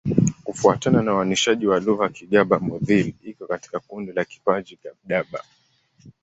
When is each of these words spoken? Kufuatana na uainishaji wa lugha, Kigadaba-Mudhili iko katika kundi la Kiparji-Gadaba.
Kufuatana 0.43 1.01
na 1.01 1.13
uainishaji 1.15 1.67
wa 1.67 1.79
lugha, 1.79 2.09
Kigadaba-Mudhili 2.09 3.15
iko 3.23 3.47
katika 3.47 3.79
kundi 3.79 4.11
la 4.11 4.23
Kiparji-Gadaba. 4.25 5.43